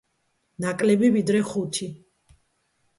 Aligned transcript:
ნაკლები, 0.65 1.11
ვიდრე 1.19 1.45
ხუთი. 1.53 1.93